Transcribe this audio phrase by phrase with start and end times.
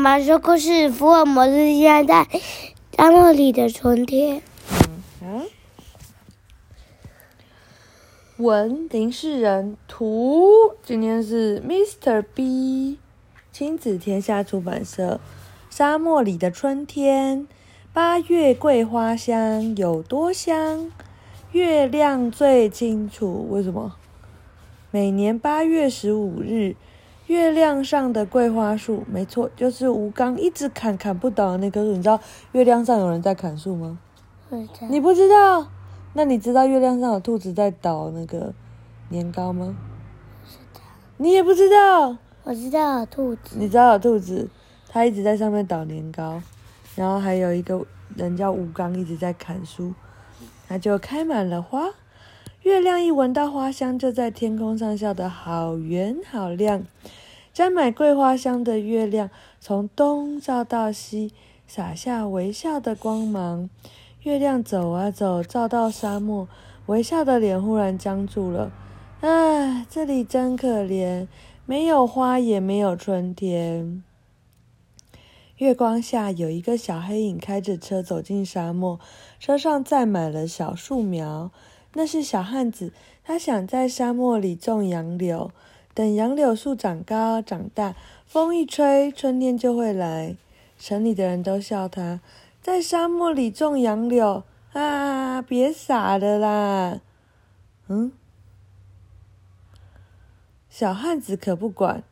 [0.00, 2.40] 妈说故事，福尔摩斯现在在
[2.96, 4.40] 沙漠里的春天。
[5.22, 5.46] 嗯，
[8.38, 10.48] 文林世仁图，
[10.82, 12.98] 今天是 Mister B，
[13.52, 15.20] 亲子天下出版社。
[15.68, 17.46] 沙漠里的春天，
[17.92, 20.90] 八月桂花香有多香？
[21.52, 23.48] 月亮最清楚。
[23.50, 23.96] 为什么？
[24.90, 26.74] 每年八月十五日。
[27.30, 31.92] 月亮上的桂花树，没错，就是吴刚一直砍砍不倒的那棵树。
[31.92, 32.18] 你知道
[32.50, 34.00] 月亮上有人在砍树吗？
[34.88, 35.68] 你不知道？
[36.14, 38.52] 那你知道月亮上有兔子在捣那个
[39.10, 39.76] 年糕吗？
[41.18, 42.16] 你也不知道？
[42.42, 43.56] 我知道有兔子。
[43.56, 44.48] 你知道有兔子？
[44.88, 46.42] 它一直在上面捣年糕，
[46.96, 47.86] 然后还有一个
[48.16, 49.94] 人叫吴刚一直在砍树，
[50.66, 51.90] 它就开满了花。
[52.62, 56.84] 月亮一闻到花香，就在天空上笑得好圆好亮。
[57.54, 61.32] 沾满桂花香的月亮，从东照到西，
[61.66, 63.70] 洒下微笑的光芒。
[64.24, 66.46] 月亮走啊走，照到沙漠，
[66.84, 68.70] 微笑的脸忽然僵住了。
[69.20, 71.26] 唉，这里真可怜，
[71.64, 74.04] 没有花，也没有春天。
[75.56, 79.00] 月光下，有一个小黑影开着车走进沙漠，
[79.38, 81.50] 车上载满了小树苗。
[81.94, 82.92] 那是小汉子，
[83.24, 85.50] 他想在沙漠里种杨柳，
[85.92, 87.96] 等杨柳树长高长大，
[88.26, 90.36] 风一吹，春天就会来。
[90.78, 92.20] 城里的人都笑他，
[92.62, 97.00] 在沙漠里种杨柳啊，别傻了啦！
[97.88, 98.12] 嗯，
[100.70, 102.04] 小汉子可不管，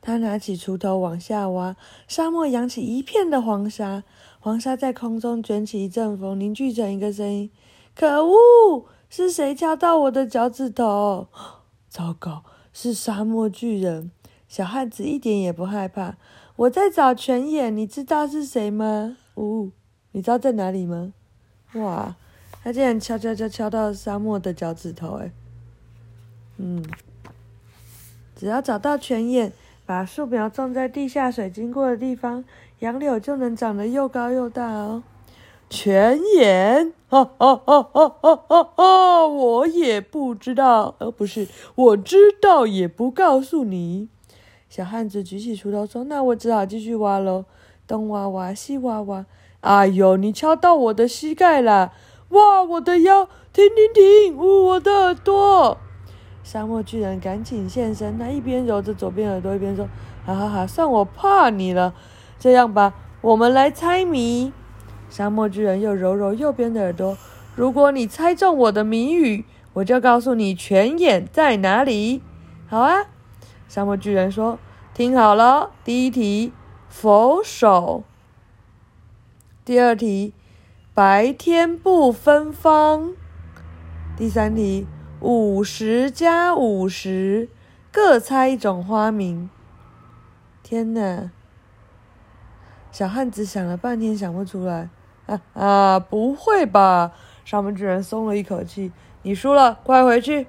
[0.00, 1.76] 他拿起锄头往下挖，
[2.08, 4.04] 沙漠扬起一片的黄沙，
[4.40, 7.50] 黄沙在空中卷起一阵风，凝聚成一个声音。
[7.94, 8.86] 可恶！
[9.10, 11.28] 是谁敲到我的脚趾头？
[11.88, 14.10] 糟糕，是沙漠巨人！
[14.48, 16.16] 小汉子一点也不害怕。
[16.56, 19.16] 我在找泉眼，你知道是谁吗？
[19.34, 19.70] 呜、哦，
[20.12, 21.12] 你知道在哪里吗？
[21.74, 22.16] 哇，
[22.62, 25.16] 他竟然敲敲敲敲到沙漠的脚趾头！
[25.16, 25.30] 哎，
[26.56, 26.82] 嗯，
[28.34, 29.52] 只要找到泉眼，
[29.84, 32.44] 把树苗种在地下水经过的地方，
[32.78, 35.02] 杨柳就能长得又高又大哦。
[35.72, 39.26] 泉眼，哈哈哈哈哈哈哈！
[39.26, 44.10] 我也不知道，而、哦、不是我知道，也不告诉你。
[44.68, 47.46] 小汉子举起锄头说：“那我只好继续挖喽，
[47.86, 49.24] 东挖挖，西挖挖。
[49.60, 51.94] 哎呦，你敲到我的膝盖了！
[52.28, 53.26] 哇，我的腰！
[53.50, 54.36] 停停停！
[54.36, 55.78] 呜、我的耳朵！”
[56.44, 59.88] 沙漠巨人赶紧现身，他一边揉着左边耳朵，一边说
[60.26, 61.94] ：“哈哈哈，算我怕你了。
[62.38, 64.52] 这样吧，我们来猜谜。”
[65.12, 67.18] 沙漠巨人又揉揉右边的耳朵。
[67.54, 72.22] 如果你猜中我的谜语，我就告诉你泉眼在哪里。
[72.66, 73.04] 好啊，
[73.68, 74.58] 沙漠巨人说
[74.94, 76.54] ：“听好了，第一题，
[76.88, 78.04] 佛手；
[79.66, 80.32] 第二题，
[80.94, 83.12] 白天不芬芳；
[84.16, 84.86] 第三题，
[85.20, 87.50] 五十加五十，
[87.92, 89.50] 各猜一种花名。”
[90.64, 91.30] 天哪！
[92.90, 94.88] 小汉子想了半天，想不出来。
[95.32, 96.00] 啊啊！
[96.00, 97.12] 不会吧？
[97.44, 98.92] 沙漠巨人松了一口气。
[99.22, 100.46] 你输了，快回去。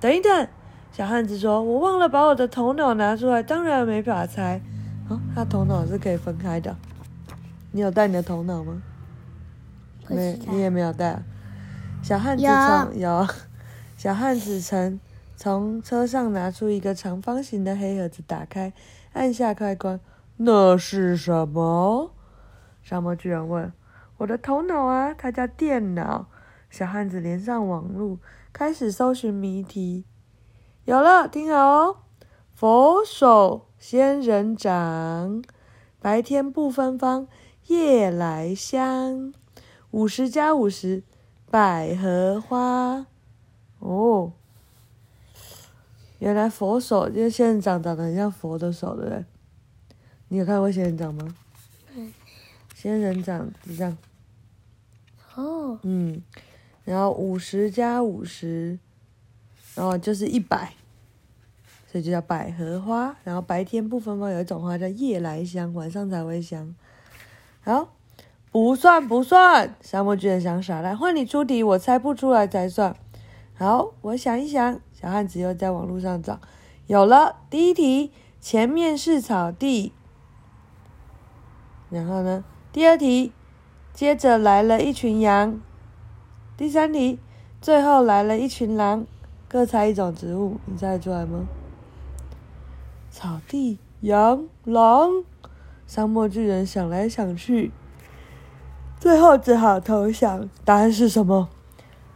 [0.00, 0.48] 等一等，
[0.92, 4.60] 小汉子说：“我忘了把我的头脑拿出来，当然没法猜。”
[5.08, 6.76] 哦，他头脑是可以分开的。
[7.72, 8.82] 你有带你的头脑吗？
[10.08, 11.22] 没，你也没有带。
[12.02, 13.28] 小汉子从有，有。
[13.96, 14.98] 小汉子曾
[15.36, 18.72] 从车上拿出一个长方形的黑盒子，打开，
[19.12, 20.00] 按下开关。
[20.36, 22.10] 那是什么？
[22.82, 23.72] 沙漠巨人问。
[24.20, 26.26] 我的头脑啊，它叫电脑。
[26.68, 28.18] 小汉子连上网路，
[28.52, 30.04] 开始搜寻谜题。
[30.84, 31.96] 有了，听好哦。
[32.54, 35.42] 佛手仙人掌，
[36.00, 37.28] 白天不芬芳，
[37.68, 39.32] 夜来香。
[39.90, 41.02] 五十加五十，
[41.50, 43.06] 百合花。
[43.78, 44.32] 哦，
[46.18, 49.24] 原来佛手就是仙人掌，长得很像佛的手，对不对？
[50.28, 51.34] 你有看过仙人掌吗？
[52.74, 53.96] 仙人掌是这样。
[55.36, 56.22] 哦，嗯，
[56.84, 58.78] 然后五十加五十，
[59.76, 60.74] 然后就是一百，
[61.90, 63.16] 所以就叫百合花。
[63.22, 66.74] 然后白天不分芳，有一种花叫夜来香，晚上才会香。
[67.62, 67.92] 好，
[68.50, 72.96] 不算不算，沙漠巨人想耍赖，换你出题，我猜不出来才算。
[73.54, 76.40] 好，我想一想，小汉子又在网络上找，
[76.88, 78.10] 有了，第一题，
[78.40, 79.92] 前面是草地，
[81.88, 82.42] 然后呢，
[82.72, 83.32] 第二题。
[83.92, 85.60] 接着来了一群羊，
[86.56, 87.18] 第三题，
[87.60, 89.06] 最后来了一群狼，
[89.48, 91.46] 各猜一种植物，你猜得出来吗？
[93.10, 95.24] 草地、羊、狼，
[95.86, 97.72] 沙漠巨人想来想去，
[98.98, 100.48] 最后只好投降。
[100.64, 101.48] 答案是什么？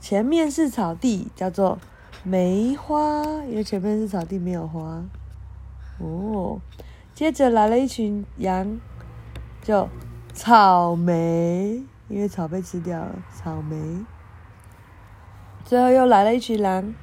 [0.00, 1.78] 前面是草地，叫做
[2.24, 5.04] 梅花，因为前面是草地，没有花。
[6.00, 6.58] 哦，
[7.14, 8.80] 接着来了一群羊，
[9.62, 9.88] 就
[10.38, 13.76] 草莓，因为草被吃掉了，草莓。
[15.64, 16.94] 最后又来了一群狼，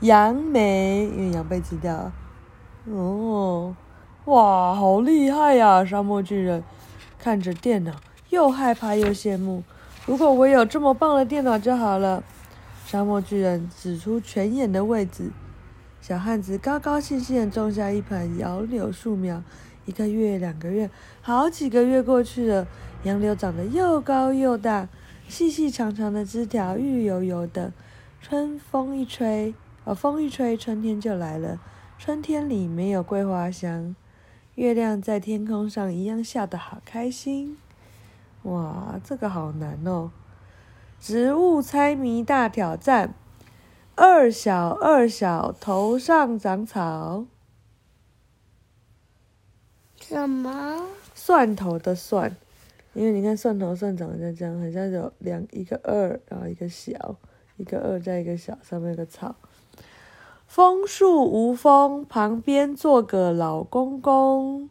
[0.00, 2.12] 杨梅，因为羊被吃掉了。
[2.86, 3.76] 哦。
[4.24, 5.84] 哇，好厉害呀！
[5.84, 6.64] 沙漠巨人
[7.16, 7.92] 看着电脑，
[8.30, 9.62] 又害怕又羡慕。
[10.04, 12.24] 如果我有这么棒的电脑就好了。
[12.84, 15.30] 沙漠巨人指出泉眼的位置。
[16.00, 19.44] 小汉子高高兴兴地种下一盆杨柳树苗。
[19.88, 20.90] 一个月、两个月，
[21.22, 22.66] 好几个月过去了，
[23.04, 24.86] 杨柳长得又高又大，
[25.28, 27.72] 细细长长的枝条绿油油的。
[28.20, 29.54] 春风一吹，
[29.84, 31.58] 哦，风一吹，春天就来了。
[31.98, 33.96] 春天里没有桂花香。
[34.56, 37.56] 月亮在天空上一样笑得好开心，
[38.42, 40.10] 哇，这个好难哦！
[41.00, 43.14] 植物猜谜大挑战，
[43.94, 47.24] 二小二小头上长草，
[50.08, 50.86] 什么？
[51.14, 52.34] 蒜头的蒜，
[52.94, 57.16] 因为你看蒜头蒜长得像这样，好像有两一个二，然后一个小，
[57.58, 59.36] 一个二再一个小，上面有个草。
[60.46, 64.70] 枫树无风，旁边坐个老公公。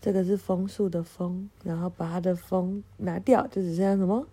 [0.00, 4.26] 这个是枫树的枫，然后把它的枫拿掉，就只剩下什么？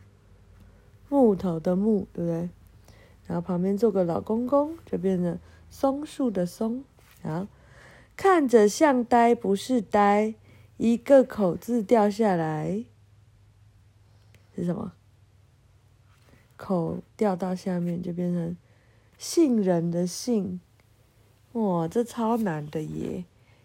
[1.10, 2.50] 木头的木，对不对？
[3.28, 5.38] 然后旁边坐个老公公，就变成
[5.70, 6.84] 松树的松。
[7.22, 7.48] 然后
[8.16, 10.36] 看着像呆，不是呆，
[10.78, 12.86] 一个口字掉下来，
[14.56, 14.94] 是什么？
[16.58, 18.56] 口掉到下面就变成。
[19.18, 20.60] 杏仁的杏，
[21.52, 23.24] 哇，这超难的耶！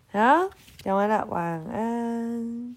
[0.09, 0.51] 好，
[0.83, 2.77] 讲完了，晚安。